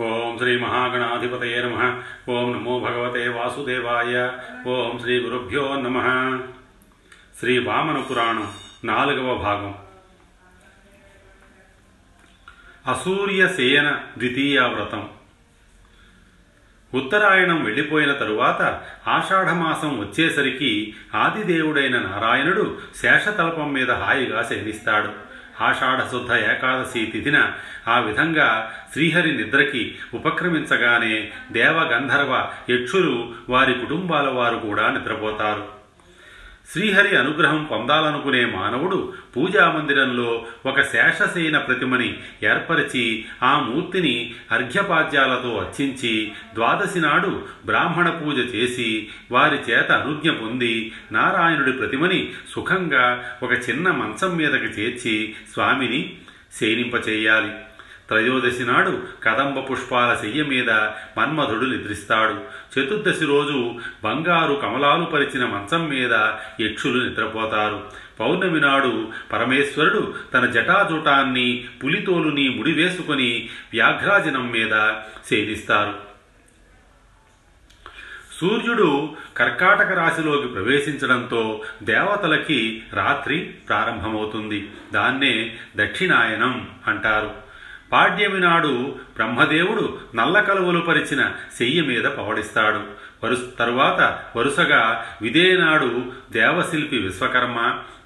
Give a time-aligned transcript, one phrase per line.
[0.00, 2.02] ఓం శ్రీ మహాగణాధిపతయ నమ.
[2.28, 4.30] ఓం నమో భగవతే వాసుదేవాయ.
[4.68, 6.38] ఓం శ్రీ గురుభ్యో నమ.
[7.38, 8.52] శ్రీ వామన పురాణం
[8.84, 9.74] నాలుగవ భాగం.
[12.90, 15.08] అసూర్యసేన ద్వితీయ వ్రతం.
[16.94, 27.52] ఉత్తరాయణం వెళ్ళిపోయిన తరువాత ఆషాఢమాసం వచ్చేసరికి ఆదిదేవుడైన నారాయణుడు శేషతల్పం మీద హాయిగా శయనిస్తాడు ఆషాఢశుద్ధ ఏకాదశి తిథిన
[27.88, 35.81] ఆ విధంగా శ్రీహరి నిద్రకి ఉపక్రమించగానే దేవగంధర్వ యక్షులు వారి కుటుంబాల వారు కూడా నిద్రపోతారు.
[36.68, 38.98] శ్రీహరి అనుగ్రహం పొందాలనుకునే మానవుడు
[39.34, 40.28] పూజా మందిరంలో
[40.66, 42.08] ఒక శేషసేన ప్రతిమని
[42.44, 43.04] ఏర్పరిచి
[43.42, 44.14] ఆ మూర్తిని
[44.52, 46.14] అర్ఘ్యపాద్యాలతో అర్చించి
[46.54, 47.32] ద్వాదశి నాడు
[47.66, 48.88] బ్రాహ్మణ పూజ చేసి
[49.30, 50.74] వారి చేత అనుజ్ఞ పొంది
[51.12, 52.20] నారాయణుడి ప్రతిమని
[52.54, 53.04] సుఖంగా
[53.42, 55.16] ఒక చిన్న మంచం మీదకి చేర్చి
[55.52, 56.00] స్వామిని
[56.58, 57.52] శయనింపచేయాలి
[58.08, 60.70] త్రయోదశి నాడు కదంబ పుష్పాల శయ్య మీద
[61.18, 62.40] మన్మధుడు నిద్రిస్తాడు.
[62.78, 66.12] చతుర్దశి రోజు బంగారు కమలాలు పరిచిన మంచం మీద
[66.60, 67.90] యక్షులు నిద్రపోతారు.
[68.20, 74.92] పౌర్ణమి నాడు పరమేశ్వరుడు తన జటాజూటాన్ని పులితోలుని ముడివేసుకుని వ్యాఘ్రాజనం మీద
[75.28, 75.94] సేవిస్తారు.
[78.40, 84.70] సూర్యుడు కర్కాటక రాశిలోకి ప్రవేశించడంతో దేవతలకి రాత్రి ప్రారంభమవుతుంది.
[84.92, 87.51] దాన్నే దక్షిణాయనం అంటారు.
[87.92, 92.82] పాడ్యమి నాడు బ్రహ్మదేవుడు నల్ల కలువలు పరిచిన శయ్య మీద పవడిస్తాడు.
[93.24, 94.00] వరుస తరువాత
[94.36, 95.90] వరుసగా విదేనాడు
[96.32, 97.58] దేవశిల్పి విశ్వకర్మ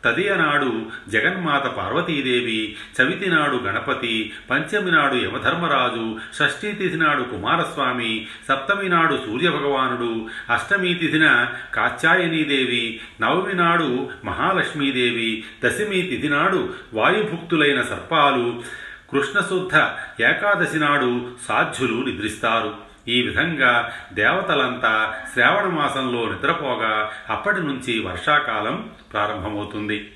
[0.04, 0.72] తదియ నాడు
[1.10, 10.26] జగన్మాత పార్వతీదేవి చవితి నాడు గణపతి పంచమి నాడు యమధర్మరాజు షష్ఠీ తిథి నాడు కుమారస్వామి సప్తమి నాడు సూర్యభగవానుడు
[10.52, 18.62] అష్టమి తిథిన కాత్యాయనీదేవి నవమి నాడు మహాలక్ష్మీదేవి దశమి తిథి నాడు వాయుభుక్తులైన సర్పాలు
[19.10, 19.76] కృష్ణశుద్ధ
[20.22, 22.74] ఏకాదశి నాడు సాధ్యులు నిద్రిస్తారు.
[23.08, 30.12] ఈ విధంగా దేవతలంతా శ్రావణ మాసంలో నిద్రపోగా అప్పటి నుంచి వర్షాకాలం ప్రారంభమవుతుంది.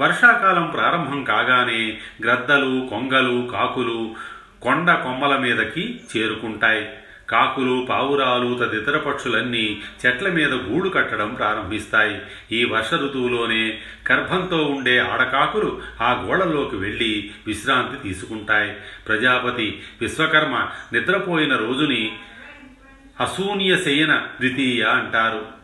[0.00, 4.14] వర్షాకాలం ప్రారంభం కాగానే గ్రద్దలు కొంగలు కాకులు
[4.62, 6.88] కొండ కొమ్మల మీదకి చేరుకుంటాయి.
[7.30, 12.22] కాకులు పావురాలు తదితర పక్షులన్నీ చెట్ల మీద గూడు కట్టడం ప్రారంభిస్తాయి.
[12.52, 13.78] ఈ వర్ష ఋతువులోనే
[14.12, 18.76] గర్భంతో ఉండే ఆడకాకులు ఆ గోడలోకి వెళ్ళి విశ్రాంతి తీసుకుంటాయి.
[19.08, 22.16] ప్రజాపతి విశ్వకర్మ నిద్రపోయిన రోజుని
[23.20, 25.55] అశూన్య శయన ద్వితీయ అంటారు.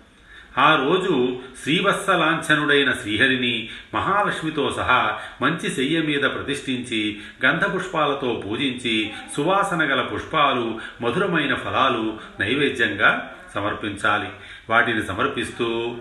[0.59, 10.81] ఆ రోజు శ్రీవత్సలాంఛనుడైన శ్రీహరిని మహాలక్ష్మితో సహా మంచి శయ్య మీద ప్రతిష్ఠించి గంధపుష్పాలతో పూజించి సువాసన గల పుష్పాలు
[11.01, 14.29] మధురమైన ఫలాలు నైవేద్యంగా సమర్పించాలి.
[14.71, 15.97] వాటిని సమర్పిస్తూ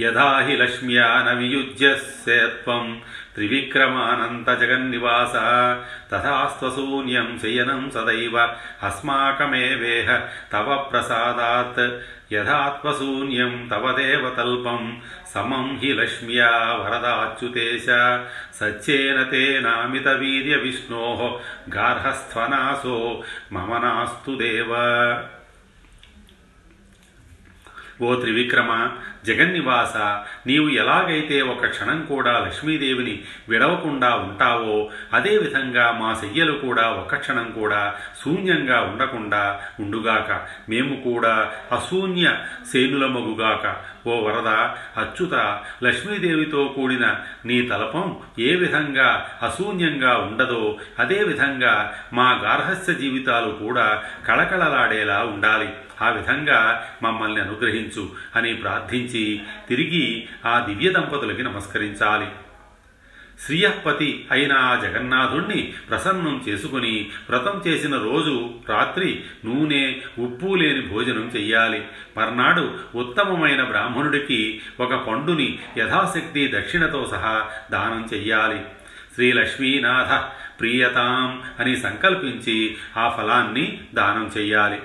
[0.00, 1.36] యథా హి లక్ష్మ్యా
[2.24, 3.02] సేత్వం
[3.38, 5.32] వియుజ్యస్యత్వం త్రివిక్రమానంత జగన్నివాస
[6.12, 8.54] తథాస్త్వశూన్యం శయనం సదైవ.
[8.82, 10.20] అస్మాకమేవేహ.
[10.52, 11.98] తవ ప్రసాదాత్.
[12.32, 15.02] యథాత్వశూన్యం తవ దేవతల్పం.
[15.34, 17.86] సమం హి లక్ష్మ్యా వరదాచ్యుతేశ.
[18.60, 21.40] సచ్చేన తేనామిత వీర్య విష్ణో
[21.74, 23.22] గార్హస్థ్వనాశో
[23.52, 24.74] మమ నాస్తు దేవ
[28.02, 28.90] ఓ త్రివిక్రమ
[29.26, 29.96] జగన్నివాస
[30.46, 37.94] నీవు ఎలాగైతే ఒక క్షణం కూడా లక్ష్మీదేవిని విడవకుండా ఉంటావో అదేవిధంగా మా శయ్యలు కూడా ఒక క్షణం కూడా
[38.24, 40.46] శూన్యంగా ఉండకుండా ఉండుగాక.
[40.68, 42.36] మేము కూడా అశూన్య
[42.72, 44.48] సేనులమగుగాక ఓ వరద
[45.04, 45.34] అచ్యుత
[45.82, 55.68] లక్ష్మీదేవితో కూడిన నీ తలపం ఏ విధంగా అశూన్యంగా ఉండదో అదేవిధంగా మా గార్హస్య జీవితాలు కూడా కళకళలాడేలా ఉండాలి.
[56.02, 62.26] ఆ విధంగా మమ్మల్ని అనుగ్రహించు అని ప్రార్థించి తిరిగి ఆ దివ్య దంపతులకి నమస్కరించాలి.
[63.40, 71.84] శ్రీయపతి అయిన ఆ జగన్నాథుణ్ణి ప్రసన్నం చేసుకుని వ్రతం చేసిన రోజు రాత్రి నూనె ఉప్పు లేని భోజనం చెయ్యాలి.
[72.16, 78.60] మర్నాడు ఉత్తమమైన బ్రాహ్మణుడికి ఒక పండుని యథాశక్తి దక్షిణతో సహా దానం చెయ్యాలి.
[79.14, 80.24] శ్రీ లక్ష్మీనాథ
[80.60, 84.78] ప్రియతాం అని సంకల్పించి ఆ ఫలాన్ని దానం చెయ్యాలి.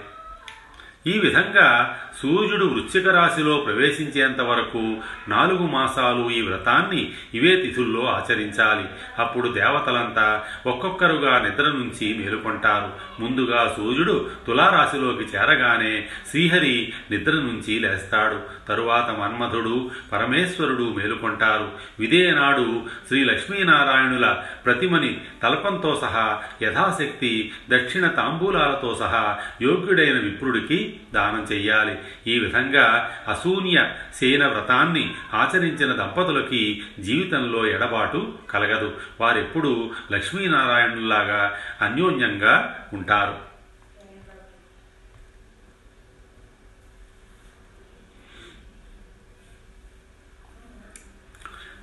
[1.07, 4.97] ఈ విధంగా సూర్యుడు వృశ్చిక రాశిలో ప్రవేశించేంత వరకు
[5.27, 8.85] నాలుగు మాసాలు ఈ వ్రతాన్ని ఇవే తిథుల్లో ఆచరించాలి.
[9.19, 13.21] అప్పుడు దేవతలంతా ఒక్కొక్కరుగా నిద్ర నుంచి మేలుకొంటారు.
[13.21, 18.67] ముందుగా సూర్యుడు తులారాశిలోకి చేరగానే శ్రీహరి నిద్ర నుంచి లేస్తాడు.
[18.67, 21.71] తరువాత మన్మధుడు పరమేశ్వరుడు మేలుకొంటారు.
[21.99, 31.97] విదేనాడు శ్రీ లక్ష్మీనారాయణుల ప్రతిమని తలపంతో సహా యథాశక్తి దక్షిణ తాంబూలాలతో సహా యోగ్యుడైన విప్రుడికి దానం చెయ్యాలి.
[32.27, 38.97] ఈ విధంగా అశూన్య సేన వ్రతాన్ని ఆచరించిన దంపతులకి జీవితంలో ఎడబాటు కలగదు.
[39.21, 43.49] వారెప్పుడూ లక్ష్మీనారాయణులాగా అన్యోన్యంగా ఉంటారు.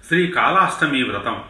[0.08, 1.44] శ్రీ కాళాష్టమి వ్రతం.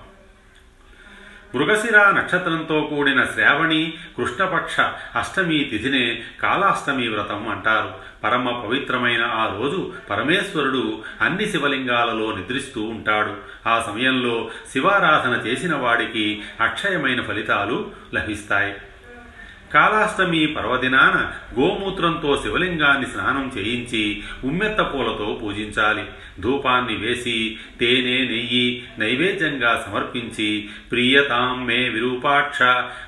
[1.56, 4.80] మృగశిర నక్షత్రంతో కూడిన శ్రావణి కృష్ణపక్ష
[5.16, 7.94] అష్టమి తిథినే కాళాష్టమి వ్రతం అంటారు.
[8.24, 13.34] పరమ పవిత్రమైన ఆ రోజు పరమేశ్వరుడు అన్ని శివలింగాలలో నిద్రిస్తూ ఉంటాడు.
[13.68, 18.74] ఆ సమయంలో శివారాధన చేసిన వాడికి అక్షయమైన ఫలితాలు లభిస్తాయి.
[19.72, 26.04] కాళాష్టమి పర్వదినాన గోమూత్రంతో శివలింగాన్ని స్నానం చేయించి ఉమ్మెత్త పూలతో పూజించాలి.
[26.40, 32.62] ధూపాన్ని వేసి తేనె నెయ్యి నైవేద్యంగా సమర్పించి ప్రియతాం మే విరూపాక్ష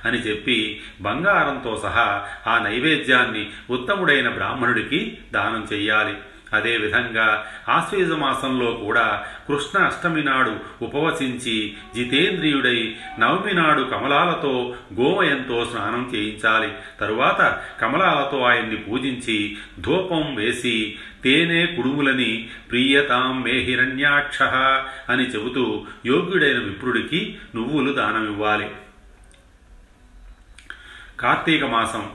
[0.04, 6.14] అని చెప్పి బంగారంతో సహా ఆ నైవేద్యాన్ని ఉత్తముడైన బ్రాహ్మణుడికి దానం చెయ్యాలి
[6.52, 16.72] అదేవిధంగా ఆశ్వేజ మాసంలో కూడా కృష్ణ అష్టమి నాడు ఉపవసించి జితేంద్రియుడై నవమి నాడు కమలాలతో గోమయంతో స్నానం చేయించాలి.
[17.00, 24.42] తరువాత కమలాలతో ఆయన్ని పూజించి ధూపం వేసి తేనె కుడుములని ప్రియతాం మే హిరణ్యాక్ష
[25.10, 28.70] అని చెబుతూ యోగ్యుడైన విప్రుడికి నువ్వులు దానమివ్వాలి.
[31.20, 32.10] కార్తీక మాసం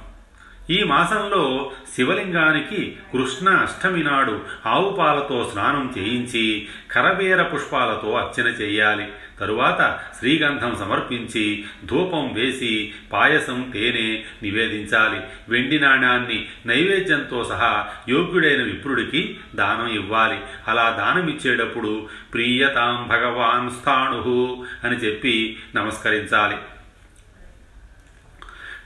[0.69, 9.11] ఈ మాసంలో శివలింగానికి కృష్ణ అష్టమి నాడు ఆవు పాలతో స్నానం చేయించి కరవేర పుష్పాలతో అర్చన చేయాలి.
[9.39, 15.21] తరువాత శ్రీగంధం సమర్పించి ధూపం వేసి పాయసం తేనె నివేదించాలి.
[15.49, 20.39] వెండి నాణాన్ని నైవేద్యంతో సహా యోగ్యుడైన విప్రుడికి దానం ఇవ్వాలి.
[20.67, 26.57] అలా దానమిచ్చేటప్పుడు ప్రియతాం భగవాన్ స్థాణు అని చెప్పి నమస్కరించాలి.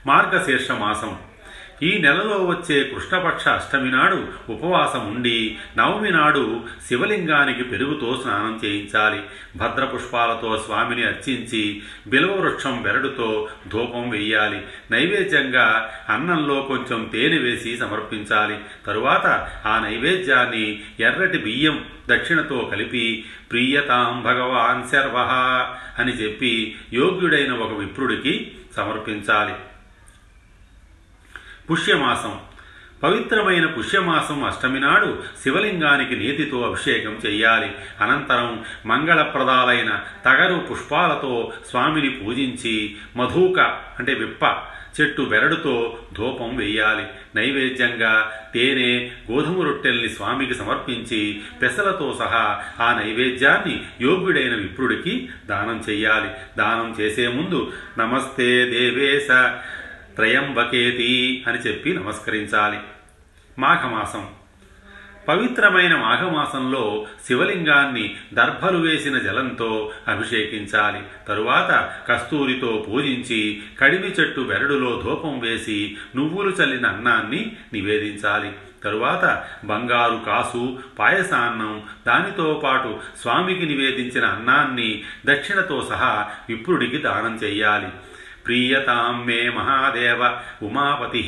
[0.06, 1.18] మార్గశీర్ష మాసం
[1.82, 9.22] ఈ నెలలో వచ్చే కృష్ణపక్ష అష్టమి నాడు ఉపవాసం ఉండి నవమి నాడు శివలింగానికి పెరుగుతో స్నానం చేయించాలి.
[9.56, 14.60] భద్రపుష్పాలతో స్వామిని అర్చించి బిలవవృక్షం బెరడుతో ధూపం వేయాలి
[14.90, 18.58] నైవేద్యంగా అన్నంలో కొంచెం తేనె వేసి సమర్పించాలి.
[18.86, 19.26] తరువాత
[19.66, 25.16] ఆ నైవేద్యాన్ని ఎర్రటి బియ్యం దక్షిణతో కలిపి ప్రియతాం భగవాన్ శర్వ
[25.98, 29.52] అని చెప్పి యోగ్యుడైన ఒక విప్రుడికి సమర్పించాలి.
[31.70, 32.38] పుష్యమాసం.
[33.02, 37.72] పవిత్రమైన పుష్యమాసం అష్టమి నాడు శివలింగానికి నీతితో అభిషేకం చెయ్యాలి.
[38.00, 43.60] అనంతరం మంగళప్రదాలైన తగరు పుష్పాలతో స్వామిని పూజించి మధూక
[43.98, 44.56] అంటే విప్ప
[45.00, 47.04] చెట్టు బెరడుతో ధూపం వేయాలి.
[47.36, 56.30] నైవేద్యంగా తేనె గోధుమ రొట్టెల్ని స్వామికి సమర్పించి పెసలతో సహా ఆ నైవేద్యాన్ని యోగ్యుడైన విప్రుడికి దానం చెయ్యాలి.
[56.58, 59.30] దానం చేసే ముందు నమస్తే దేవేశ
[60.18, 62.78] త్రయంబకేతి అని చెప్పి నమస్కరించాలి.
[63.58, 64.26] మాఘమాసం.
[65.28, 71.00] పవిత్రమైన మాఘమాసంలో శివలింగాన్ని దర్భలు వేసిన జలంతో అభిషేకించాలి.
[71.28, 78.52] తరువాత కస్తూరితో పూజించి కడివి చెట్టు వెరడులో ధూపం వేసి నువ్వులు చల్లిన అన్నాన్ని నివేదించాలి.
[78.84, 87.88] తరువాత బంగారు కాసు పాయసాన్నం దానితో పాటు స్వామికి నివేదించిన అన్నాన్ని దక్షిణతో సహా విప్రుడికి దానం చేయాలి.
[88.48, 91.22] ప్రియతాం మే మహాదేవ ఉమాపతి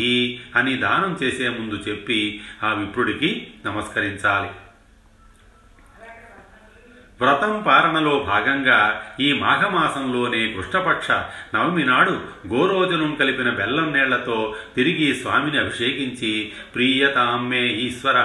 [0.57, 3.31] అని దానం చేసే ముందు చెప్పి ఆ విప్రుడికి
[3.67, 4.49] నమస్కరించాలి.
[7.21, 11.11] వ్రతం పారణలో భాగంగా ఈ మాఘమాసంలోనే కృష్ణపక్ష
[11.55, 12.11] నవమి నాడు
[12.47, 18.19] గోరోజనం కలిపిన బెల్లం నీళ్ళతో తిరిగి స్వామిని అభిషేకించి ప్రియతాం మే ఈశ్వర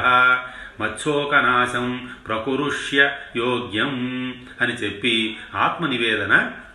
[0.81, 3.01] మత్స్యోకనాశం ప్రకురుష్య
[3.36, 3.93] యోగ్యం
[4.62, 6.34] అని చెప్పి ఆత్మనివేదన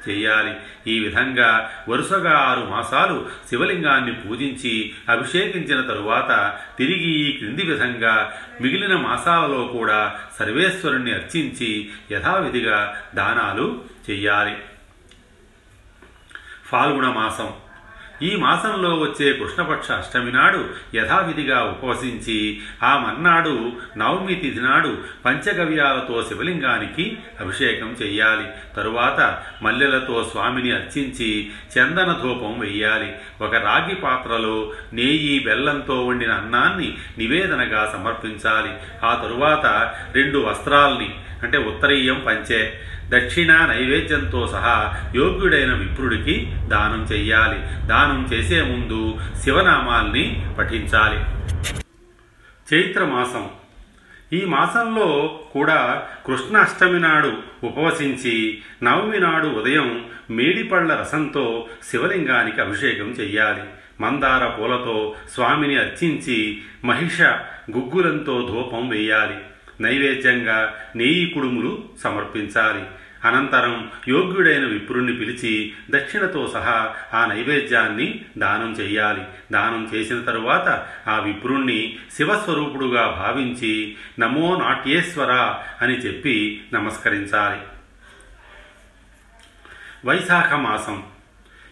[0.09, 0.57] చేయాలి.
[0.87, 9.71] ఈ విధంగా వరుసగా ఆరు మాసాలు శివలింగాన్ని పూజించి అభిషేకించిన తరువాత తిరిగి ఈ క్రింది విధంగా మిగిలిన మాసాలలో
[9.73, 14.57] కూడా సర్వేశ్వరుణ్ణి అర్చించి యథావిధిగా దానాలు చెయ్యాలి
[16.64, 17.52] ఫాల్గుణ మాసం.
[18.23, 27.19] ఈ మాసంలో వచ్చే కృష్ణపక్ష అష్టమి నాడు యథావిధిగా ఉపవసించి ఆ మర్నాడు నవమి తిథి నాడు పంచగవ్యాలతో శివలింగానికి
[27.41, 28.77] అభిషేకం చెయ్యాలి.
[28.77, 33.12] తరువాత మల్లెలతో స్వామిని అర్చించి చందన ధూపం వెయ్యాలి.
[33.41, 38.73] ఒక రాగి పాత్రలో నెయ్యి బెల్లంతో వండిన అన్నాన్ని నివేదనగా సమర్పించాలి.
[39.07, 47.87] ఆ తరువాత రెండు వస్త్రాల్ని అంటే ఉత్తరీయం పంచే దక్షిణ నైవేద్యంతో సహా యోగ్యుడైన విప్రుడికి దానం చెయ్యాలి.
[47.87, 51.40] దానం చేసే ముందు శివనామాల్ని పఠించాలి.
[52.75, 53.49] చైత్రమాసం.
[54.33, 57.33] ఈ మాసంలో కూడా కృష్ణ అష్టమి నాడు
[57.64, 63.62] ఉపవసించి నవమి నాడు ఉదయం మేడిపళ్ళ రసంతో శివలింగానికి అభిషేకం చెయ్యాలి.
[64.00, 67.23] మందార పూలతో స్వామిని అర్చించి మహిష
[67.76, 69.35] గుగ్గులంతో ధూపం వేయాలి.
[69.81, 72.83] నైవేద్యంగా నెయ్యి కుడుములు సమర్పించాలి.
[73.25, 79.23] అనంతరం యోగ్యుడైన విప్రుణ్ణి పిలిచి దక్షిణతో సహా ఆ నైవేద్యాన్ని దానం చేయాలి
[79.53, 85.33] దానం చేసిన తరువాత ఆ విప్రుణ్ణి శివస్వరూపుడుగా భావించి నమో నాట్యేశ్వర
[85.83, 87.61] అని చెప్పి నమస్కరించాలి.
[90.05, 91.03] వైశాఖ మాసం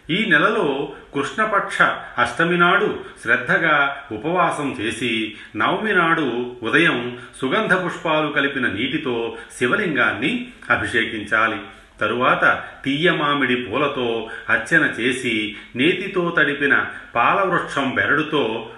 [0.09, 1.81] ఈ నెలలో కృష్ణపక్ష
[2.17, 11.57] అష్టమి నాడు శ్రద్ధగా ఉపవాసం చేసి నవమి నాడు ఉదయం సుగంధ పుష్పాలు కలిపిన నీటితో శివలింగాన్ని అభిషేకించాలి.
[12.01, 16.85] తరువాత తీయ మామిడి పూలతో అర్చన చేసి నేతితో తడిపిన
[17.15, 18.69] పాలవృక్షం బెరడుతో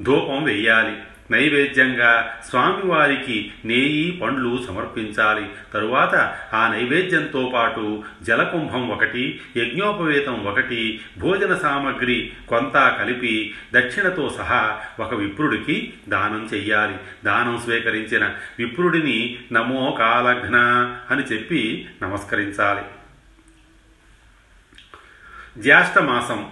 [0.00, 0.96] ధూపం వెయ్యాలి
[1.30, 5.50] నైవేద్యంగా స్వామివారికి నేయి పండ్లు సమర్పించాలి.
[5.74, 6.14] తరువాత
[6.54, 15.92] ఆ నైవేద్యంతో పాటు జలకుంభం ఒకటి యజ్ఞోపవేతం ఒకటి భోజన సామగ్రి కొంత కలిపి దక్షిణతో సహా ఒక విప్రుడికి
[16.08, 16.96] దానం చెయ్యాలి.
[17.24, 20.56] దానం స్వీకరించిన విప్రుడిని నమో కాలఘ్న
[21.10, 22.82] అని చెప్పి నమస్కరించాలి.
[25.62, 26.50] జ్యేష్ఠ మాసం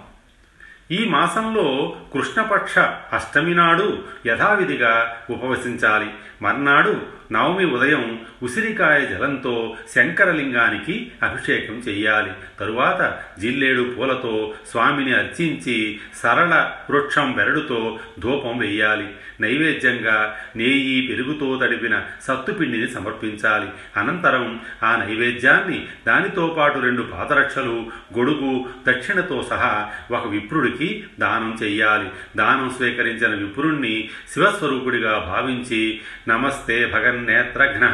[0.93, 2.79] ఈ మాసంలో కృష్ణపక్ష
[3.13, 6.09] అష్టమి నాడు యథావిధిగా ఉపవసించాలి.
[6.41, 7.01] మర్నాడు
[7.33, 12.31] నవమి ఉదయం ఉసిరికాయ జలంతో శంకరలింగానికి అభిషేకం చెయ్యాలి.
[12.59, 19.07] తరువాత జిల్లేడు పూలతో స్వామిని అర్చించి సరళ వృక్షం బెరడుతో ధూపం వెయ్యాలి.
[19.41, 23.67] నైవేద్యంగా నేయి పెరుగుతో తడిపిన సత్తుపిండిని సమర్పించాలి.
[23.97, 27.85] అనంతరం ఆ నైవేద్యాన్ని దానితో పాటు రెండు పాదరక్షలు
[28.17, 32.09] గొడుగు దక్షిణతో సహా ఒక విప్రుడికి దానం చెయ్యాలి.
[32.37, 37.85] దానం స్వీకరించిన విప్రుణ్ణి శివస్వరూపుడిగా భావించి నమస్తే భగన్ నేత్రఘ్న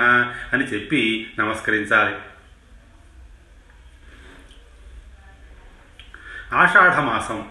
[0.53, 2.15] అని చెప్పి నమస్కరించాలి.
[6.53, 7.47] ఆషాఢమాసం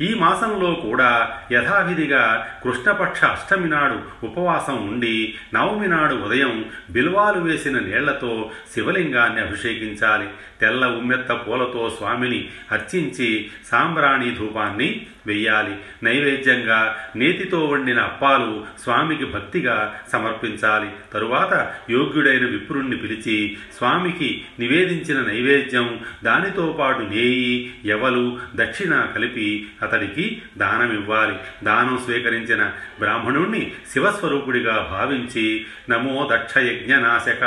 [0.00, 8.50] ఈ మాసంలో కూడా యథావిధిగా కృష్ణపక్ష అష్టమి నాడు ఉపవాసం ఉండి నవమి నాడు ఉదయం బిల్వాలు వేసిన నీళ్ళతో
[8.74, 10.28] శివలింగాన్ని అభిషేకించాలి.
[10.60, 15.74] తెల్ల ఉమ్మెత్త పూలతో స్వామిని అర్చించి సాంబ్రాణి ధూపాన్ని వెయ్యాలి.
[16.02, 20.90] నైవేద్యంగా నేతితో వండిన అప్పాలు స్వామికి భక్తిగా సమర్పించాలి.
[21.14, 31.38] తరువాత యోగ్యుడైన విప్రుణ్ణి పిలిచి స్వామికి నివేదించిన నైవేద్యం దానితో పాటు నేయి ఎవలు దక్షిణ కలిపి అతడికి దానమివ్వాలి.
[31.64, 37.44] దానం స్వీకరించిన బ్రాహ్మణుణ్ణి శివస్వరూపుడిగా భావించి నమో దక్ష యజ్ఞనాశక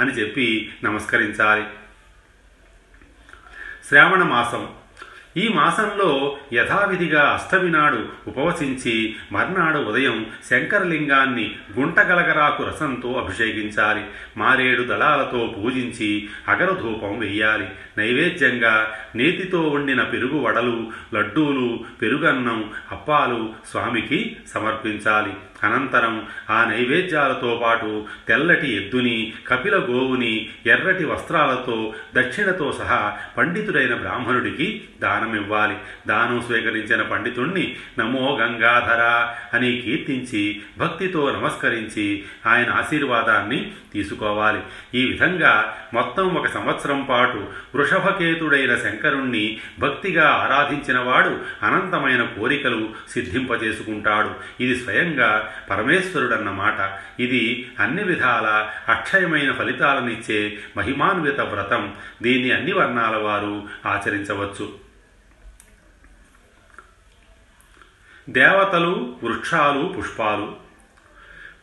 [0.00, 1.64] అని చెప్పి నమస్కరించాలి.
[3.88, 4.68] శ్రావణ మాసం
[5.36, 14.00] ఈ మాసంలో యథావిధిగా అష్టమి నాడు ఉపవసించి మర్నాడు ఉదయం శంకరలింగాన్ని గుంటగలగరాకు రసంతో అభిషేకించాలి.
[14.36, 17.66] మారేడు దళాలతో పూజించి అగరధూపం వెయ్యాలి.
[17.98, 25.32] నైవేద్యంగా నేతితో వండిన పెరుగు వడలు లడ్డూలు పెరుగన్నం అప్పాలు స్వామికి సమర్పించాలి.
[25.64, 34.84] అనంతరం ఆ నైవేద్యాలతో పాటు తెల్లటి ఎద్దుని కపిల గోవుని ఎర్రటి వస్త్రాలతో దక్షిణతో సహా పండితుడైన బ్రాహ్మణుడికి
[35.20, 35.76] దానమివ్వాలి.
[36.06, 44.60] దానం స్వీకరించిన పండితుణ్ణి నమో గంగాధర అని కీర్తించి భక్తితో నమస్కరించి ఆయన ఆశీర్వాదాన్ని తీసుకోవాలి.
[44.94, 54.62] ఈ విధంగా మొత్తం ఒక సంవత్సరం పాటు వృషభకేతుడైన శంకరుణ్ణి భక్తిగా ఆరాధించినవాడు అనంతమైన కోరికలు సిద్ధింపజేసుకుంటాడు.
[54.62, 56.98] ఇది స్వయంగా పరమేశ్వరుడన్నమాట.
[57.20, 61.94] ఇది అన్ని విధాల అక్షయమైన ఫలితాలనిచ్చే మహిమాన్విత వ్రతం.
[62.22, 64.89] దీన్ని అన్ని వర్ణాల వారు ఆచరించవచ్చు.
[68.32, 70.48] దేవతలు వృక్షాలు పుష్పాలు.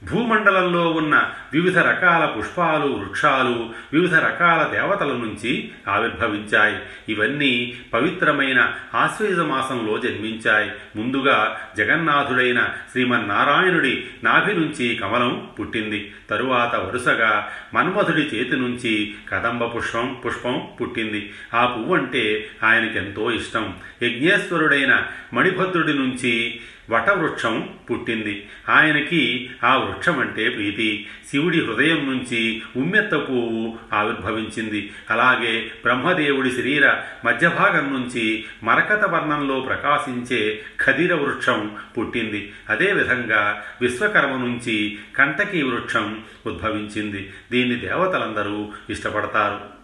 [0.03, 6.77] భూమండలంలో ఉన్న వివిధ రకాల పుష్పాలు వృక్షాలు వివిధ రకాల దేవతల నుంచి ఆవిర్భవించాయి.
[7.09, 10.71] ఇవన్నీ పవిత్రమైన ఆశ్వేజ మాసంలో జన్మించాయి.
[10.95, 16.13] ముందుగా జగన్నాథుడైన శ్రీమన్నారాయణుడి నాభి నుంచి కమలం పుట్టింది.
[16.29, 21.33] తరువాత వరుసగా మన్మధుడి చేతి నుంచి కదంబ పుష్పం పుష్పం పుట్టింది.
[21.53, 23.75] ఆ పువ్వు అంటే ఆయనకెంతో ఇష్టం.
[24.03, 28.49] యజ్ఞేశ్వరుడైన మణిభద్రుడి నుంచి వటవృక్షం పుట్టింది.
[28.69, 31.07] ఆయనకి ఆ వృక్షం అంటే ప్రీతి.
[31.31, 34.91] శివుడి హృదయం నుంచి ఉమ్మెత్త పువ్వు ఆవిర్భవించింది.
[35.09, 36.91] అలాగే బ్రహ్మదేవుడి శరీర
[37.25, 42.53] మధ్యభాగం నుంచి మరకత వర్ణంలో ప్రకాశించే ఖదిర వృక్షం పుట్టింది.
[42.69, 47.29] అదేవిధంగా విశ్వకర్మ నుంచి కంటకీ వృక్షం ఉద్భవించింది.
[47.51, 49.76] దీన్ని దేవతలందరూ ఇష్టపడతారు.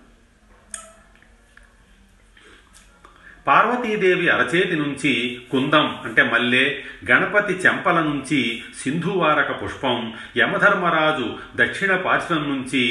[3.48, 5.12] పార్వతీదేవి అరచేతి నుంచి
[5.52, 6.66] కుందం అంటే మల్లె
[7.12, 8.40] గణపతి చెంపల నుంచి
[8.84, 9.98] సింధువారక పుష్పం
[10.38, 12.84] యమధర్మరాజు దక్షిణ పార్శ్వం నుంచి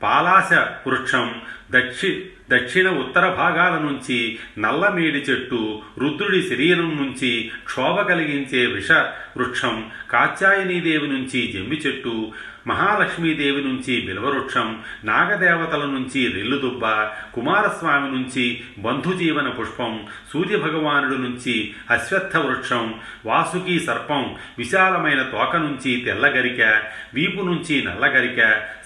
[0.00, 0.52] పాలాశ
[0.86, 1.26] వృక్షం
[1.72, 2.10] దక్షి
[2.50, 4.16] దక్షిణ ఉత్తర భాగాల నుంచి
[4.58, 5.60] నల్లమేడి చెట్టు
[5.98, 7.30] రుద్రుడి శరీరం నుంచి
[7.64, 8.90] క్షోభ కలిగించే విష
[9.36, 9.76] వృక్షం
[10.10, 12.14] కాత్యాయనీదేవి నుంచి జమ్మి చెట్టు
[12.66, 14.68] మహాలక్ష్మీదేవి నుంచి బిల్వవృక్షం
[15.04, 16.84] నాగదేవతల నుంచి రెల్లుదుబ్బ
[17.34, 18.44] కుమారస్వామి నుంచి
[18.78, 19.94] బంధుజీవన పుష్పం
[20.32, 21.54] సూర్యభగవానుడు నుంచి
[21.90, 22.84] అశ్వత్థ వృక్షం
[23.26, 24.22] వాసుకి సర్పం
[24.58, 26.62] విశాలమైన తోక నుంచి తెల్లగరిక
[27.14, 28.40] వీపు నుంచి నల్లగరిక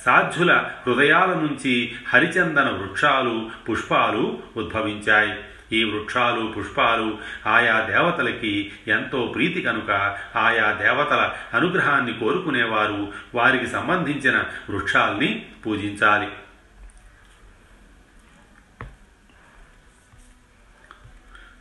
[0.04, 0.52] సాధ్యుల
[0.82, 1.74] హృదయాల నుంచి
[2.08, 5.44] హరిచందన వృక్షాలు పుష్పాలు ఉద్భవించాయి.
[5.72, 13.12] ఈ వృక్షాలు పుష్పాలు ఆయా దేవతలకి ఎంతో ప్రీతి కనుక ఆయా దేవతల అనుగ్రహాన్ని కోరుకునేవారు.
[13.34, 16.28] వారికి సంబంధించిన వృక్షాల్ని పూజించాలి.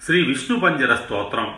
[0.06, 1.58] శ్రీ విష్ణు పంజర స్తోత్రం.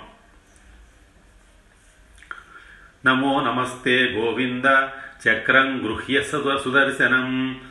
[3.05, 4.87] నమో నమస్తే గోవింద
[5.27, 7.61] చక్రం గృహ్య సుద సుదర్శనం.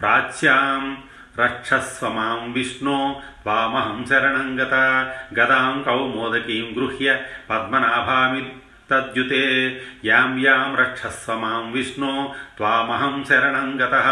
[0.00, 1.07] ప్రాచ్యాం
[1.38, 2.98] రక్షస్వ మాం విష్ణో
[3.46, 4.74] వామహం శరణం గత
[5.38, 7.08] గదాం కౌమోదకీం గృహ్య
[7.50, 8.42] పద్మనాభామి
[8.90, 9.42] తద్యుతే
[10.04, 12.12] యాం యాం రక్షస్వ మాం విష్ణో
[12.56, 14.08] త్వామహం శరణం గతః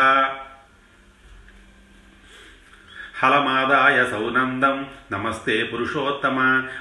[3.21, 4.78] హలమాదాయ సౌనందం
[5.12, 6.38] నమస్తే పురుషోత్తమ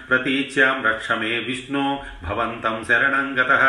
[0.10, 1.84] ప్రతీచ్యాం రక్ష మే విష్ణు
[2.24, 3.64] భవంతం శరణం గతః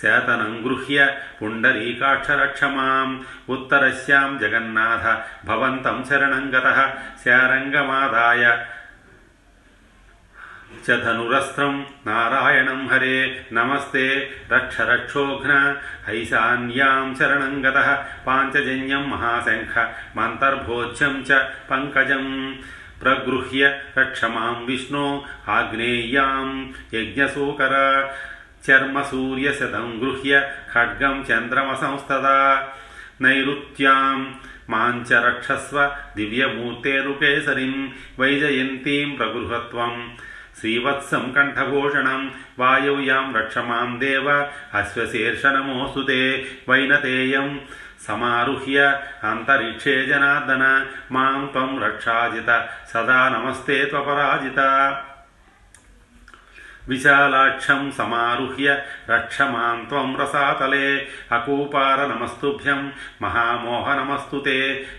[0.00, 1.06] स्यातनङ्गृह्य
[1.38, 3.18] पुण्डरीकाक्षरक्षमाम्
[3.54, 5.04] उत्तरस्यां जगन्नाथ
[5.48, 6.78] भवन्तं शरणं गतः
[7.22, 8.44] स्यारङ्गमादाय
[10.84, 11.74] च धनुरस्त्रं
[12.06, 13.16] नारायणं हरे
[13.52, 14.06] नमस्ते
[14.52, 15.50] रक्ष रक्षोघ्न
[16.06, 17.90] हैशान्यां शरणं गतः
[18.26, 19.74] पाञ्चजन्यं महाशङ्ख
[21.28, 22.32] च पङ्कजम्
[23.02, 23.68] प्रगृह्य
[23.98, 25.06] रक्ष माँ विष्णो
[25.58, 26.48] आग्नेय्यां
[28.66, 30.40] चर्मसूर्यशतं गृह्य
[30.72, 32.38] खड्गं चन्द्रमसंस्तदा
[33.22, 34.16] नैऋत्यां
[34.72, 35.78] माञ्च रक्षस्व
[36.16, 37.74] दिव्यमूर्तेरुकेसरीं
[38.20, 39.94] वैजयन्तीं प्रगृहत्वं
[40.60, 42.26] श्रीवत्सं कण्ठभूषणं
[42.58, 44.28] वायुव्यां रक्ष मां देव
[44.80, 46.20] अश्वशीर्षनमोऽस्तु ते
[46.68, 47.48] वैनतेयं
[48.06, 48.84] समारुह्य
[49.30, 50.64] अन्तरिक्षे जनार्दन
[51.14, 52.50] मां त्वं रक्षाजित
[52.92, 54.68] सदा नमस्ते त्वपराजिता
[56.88, 58.68] విశాలాక్షం సమారుహ్య
[59.10, 60.86] రక్షమాం త్వం రసాతలే
[61.32, 62.80] అకూపార నమస్తుభ్యం
[63.22, 64.56] మహామోహ నమస్తు తే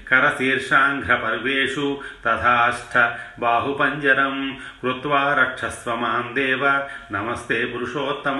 [0.09, 1.87] కరశీర్షాంఘ్రపర్వేషు
[2.25, 2.93] తథాష్ట
[3.39, 4.35] బాహుపంజరం
[4.81, 6.63] కృత్వా రక్షస్వ మాం దేవ
[7.11, 8.39] నమస్తే పురుషోత్తమ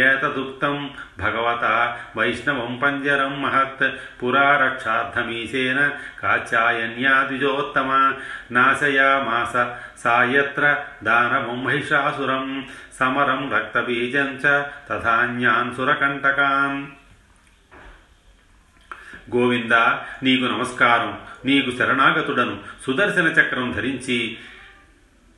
[0.00, 0.76] ఏతదుక్తం
[1.20, 1.64] భగవత
[2.16, 3.86] వైష్ణవం పంజరం మహత్
[4.22, 5.80] పురా రక్షార్థమీశేన
[6.22, 7.16] కాచాయన్యా
[8.52, 9.54] నాశయామాస
[10.02, 10.64] సాయత్ర
[11.02, 12.46] దానవం మహిషాసురం
[13.00, 16.82] సమరం రక్తబీజం చ తథాన్యాన్ సురకంటకాన్
[19.36, 19.72] గోవింద
[20.22, 24.38] నీకు నమస్కారం నీకు శరణాగతుడను సుదర్శన చక్రం ధరించి।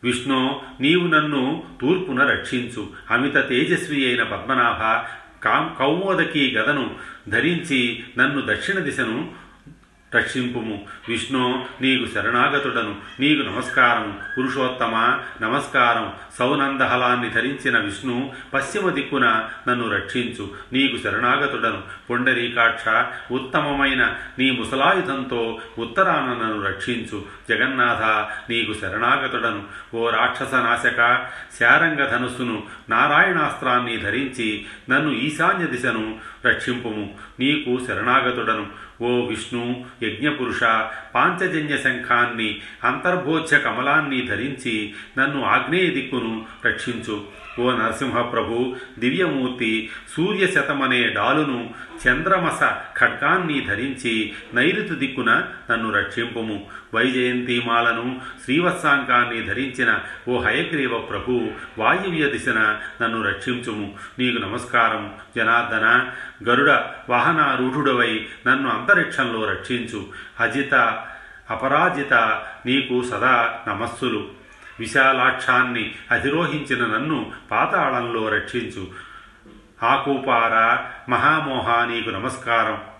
[0.03, 4.83] విష్ణు నీవు నన్ను తూర్పున రక్షించు అమిత తేజస్వి అయిన పద్మనాభ
[5.45, 6.97] కాం కౌమోదకీ గదను
[7.29, 9.33] ధరించి నన్ను దక్షిణ దిశను
[10.15, 10.87] రక్షింపుము.
[11.09, 12.95] విష్ణు నీకు శరణాగతుడను.
[13.21, 16.13] నీకు నమస్కారం పురుషోత్తమ నమస్కారం.
[16.39, 20.49] సౌనందహలాన్ని ధరించిన విష్ణు పశ్చిమ దిక్కున నన్ను రక్షించు.
[20.73, 21.83] నీకు శరణాగతుడను.
[22.11, 22.85] పుండరీకాక్ష
[23.33, 27.23] ఉత్తమమైన నీ ముసలాయుధంతో ఉత్తరాన నన్ను రక్షించు.
[27.49, 28.03] జగన్నాథ
[28.53, 29.63] నీకు శరణాగతుడను.
[29.95, 31.27] ఓ రాక్షస నాశక
[31.61, 37.15] శారంగ ధనుస్సును నారాయణాస్త్రాన్ని ధరించి నన్ను ఈశాన్య దిశను రక్షింపుము.
[37.41, 38.85] నీకు శరణాగతుడను.
[39.03, 40.63] ఓ విష్ణు యజ్ఞపురుష
[41.15, 47.44] పాంచజన్య శంఖాన్ని అంతర్భోజ్య కమలాన్ని ధరించి నన్ను ఆగ్నేయ దిక్కును రక్షించు.
[47.61, 51.75] ఓ నరసింహప్రభు దివ్యమూర్తి సూర్యశతమనే డాలును
[52.09, 52.61] చంద్రమస
[52.99, 56.67] ఖడ్గాన్ని ధరించి నైరుతి దిక్కున నన్ను రక్షింపుము.
[56.95, 63.95] వైజయంతిమాలను శ్రీవత్సాంకాన్ని ధరించిన ఓ హయగ్రీవ ప్రభు వాయువ్య దిశన నన్ను రక్షించుము.
[64.19, 66.07] నీకు నమస్కారం జనార్దన.
[66.49, 66.71] గరుడ
[67.09, 70.07] వాహనారూఢుడవై నన్ను అంతరిక్షంలో రక్షించు.
[70.41, 70.75] అజిత
[71.51, 72.15] అపరాజిత
[72.67, 74.44] నీకు సదా నమస్సులు.
[74.81, 78.87] విశాలాక్షాన్ని అధిరోహించిన నన్ను పాతాళంలో రక్షించు.
[79.87, 80.79] ఆకూపార
[81.11, 82.94] మహామోహ నీకు నమస్కారం.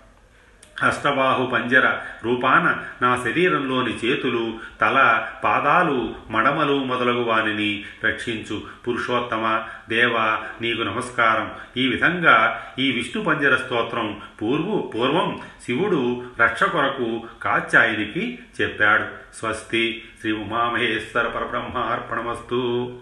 [0.83, 8.61] అష్టబాహు పంజర రూపాన నా శరీరంలోని చేతులు తల పాదాలు మడమలు మొదలగు వానిని రక్షించు.
[8.87, 11.51] పురుషోత్తమ దేవ నీకు నమస్కారం.
[11.77, 19.05] ఈ విధంగా ఈ విష్ణు పంజర స్తోత్రం పూర్వ పూర్వం శివుడు రక్ష కొరకు కాత్యాయనికి చెప్పాడు.
[19.35, 20.03] స్వస్తి.
[20.21, 22.93] శ్రీ ఉమామహేశ్వర పరబ్రహ్మ అర్పణమస్తు.